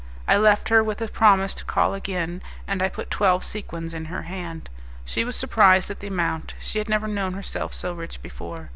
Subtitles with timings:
[0.27, 4.05] I left her with a promise to call again, and I put twelve sequins in
[4.05, 4.67] her hand.
[5.05, 8.69] She was surprised at the amount; she had never known herself so rich before.